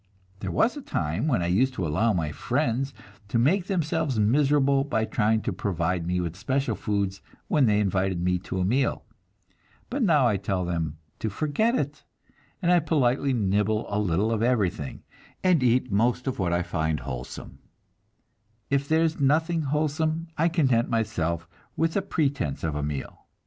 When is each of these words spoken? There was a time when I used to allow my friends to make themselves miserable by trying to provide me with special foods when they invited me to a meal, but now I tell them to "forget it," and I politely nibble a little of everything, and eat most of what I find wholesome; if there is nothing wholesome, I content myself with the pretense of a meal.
There 0.39 0.49
was 0.49 0.75
a 0.75 0.81
time 0.81 1.27
when 1.27 1.43
I 1.43 1.45
used 1.45 1.75
to 1.75 1.85
allow 1.85 2.11
my 2.11 2.31
friends 2.31 2.91
to 3.27 3.37
make 3.37 3.67
themselves 3.67 4.19
miserable 4.19 4.83
by 4.83 5.05
trying 5.05 5.41
to 5.43 5.53
provide 5.53 6.07
me 6.07 6.19
with 6.19 6.35
special 6.35 6.73
foods 6.75 7.21
when 7.49 7.67
they 7.67 7.79
invited 7.79 8.19
me 8.19 8.39
to 8.39 8.59
a 8.59 8.65
meal, 8.65 9.05
but 9.91 10.01
now 10.01 10.25
I 10.27 10.37
tell 10.37 10.65
them 10.65 10.97
to 11.19 11.29
"forget 11.29 11.75
it," 11.75 12.03
and 12.63 12.71
I 12.71 12.79
politely 12.79 13.31
nibble 13.31 13.85
a 13.89 13.99
little 13.99 14.31
of 14.31 14.41
everything, 14.41 15.03
and 15.43 15.61
eat 15.61 15.91
most 15.91 16.25
of 16.25 16.39
what 16.39 16.51
I 16.51 16.63
find 16.63 17.01
wholesome; 17.01 17.59
if 18.71 18.89
there 18.89 19.03
is 19.03 19.19
nothing 19.19 19.61
wholesome, 19.61 20.29
I 20.35 20.49
content 20.49 20.89
myself 20.89 21.47
with 21.77 21.93
the 21.93 22.01
pretense 22.01 22.63
of 22.63 22.73
a 22.73 22.81
meal. 22.81 23.27